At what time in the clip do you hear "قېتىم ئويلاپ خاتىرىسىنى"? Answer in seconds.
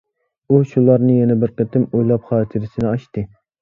1.61-2.95